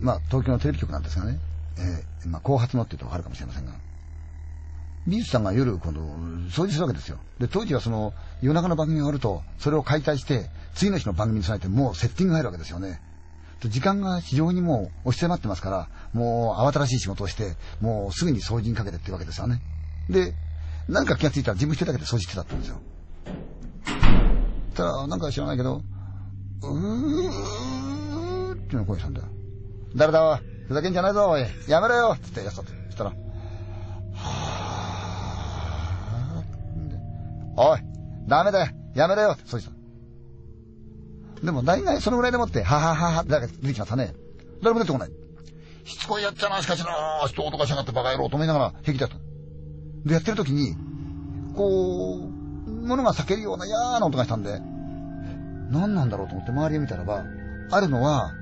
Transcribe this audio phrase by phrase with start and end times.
[0.00, 1.38] まあ、東京のテレビ局なんですがね、
[1.78, 3.72] えー、まあ、後発のって言うとわかるかもしれませんが、
[5.06, 6.00] 美術さんが夜、今度、
[6.50, 7.18] 掃除するわけですよ。
[7.38, 13.00] で、当時はその、夜中の番組があると、それを解体して、次の日の番組に備えて、もうセッティングが入るわけですよね。
[13.60, 19.62] 時間が非常にもう押し迫ってますから、もう慌ただしい仕事をして、もうすぐに掃除にかけてってわけですよね。
[20.08, 20.34] で、
[20.88, 22.80] 何か気がついたら自分一人だけで掃除してたってんですよ。
[24.78, 25.82] たら、なんか知らないけど、
[26.62, 29.26] うーっていうの声したんだよ。
[29.98, 30.38] 誰だおい
[30.68, 32.70] ふざけんじゃないぞおいやめろよつってやったって。
[32.86, 37.80] そしたら、はぁおい
[38.28, 39.72] ダメだよやめろよってそうした。
[41.44, 44.14] でも大概そのぐらいでもって、ははははって出てきましたね。
[44.62, 45.10] 誰も出てこない。
[45.84, 49.16] しつこいやっちゃな、しかしな、人男しやがってバカ野郎と思いながら平気だった。
[50.04, 50.76] で、やってる時に、
[51.54, 54.60] こう、物が裂けるような嫌な音がしたんで、
[55.70, 57.24] 何なんだろうと思って周りを見たらば、
[57.70, 58.32] あるのは、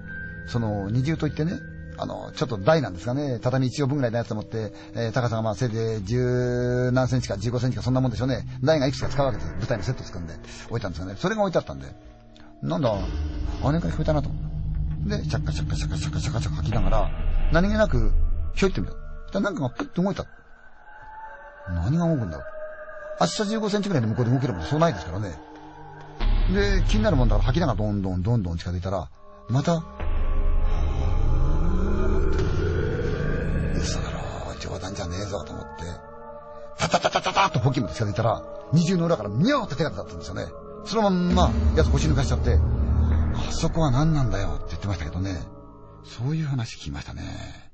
[0.47, 1.53] その二重といってね、
[1.99, 8.47] あの、ちょっと台なんですかね、畳一畳分ぐらいのやつと思って、えー、高さがまあせいで十何センチか十五センチかそんなもんでしょうね。
[8.63, 9.51] 台がいくつか使うわけです。
[9.53, 10.35] 舞台のセット作んで
[10.69, 11.17] 置いたんですがね。
[11.19, 11.87] それが置いてあったんで、
[12.63, 14.31] なんだ、あれか聞こえたなと。
[15.07, 17.11] で、シャッカシャッカシャッカシャッカシャッカシャッカ吐きながら、
[17.53, 18.13] 何気なく、
[18.55, 18.93] ひょいってみた。
[19.33, 20.27] たなんかがプッと動いた。
[21.69, 22.41] 何が動くんだ
[23.19, 25.35] 厚さ15センチぐらいで向こうで動けるもんそうないですからね。
[26.53, 29.09] で、気になるもんだから吐きながらどんどんどんどん近づいたら、
[29.49, 29.83] また、
[35.45, 35.85] 談じゃねえぞと思って、
[36.79, 38.43] タタタタタタッとホキムと近づいたら、
[38.73, 40.47] 二重の裏からミョーって手が出たんですよね。
[40.85, 42.59] そのまんま、やつ腰抜かしちゃって、
[43.35, 45.41] あそこは何なんだよって言ってましたけどね。
[46.05, 47.66] そういう話聞きましたね。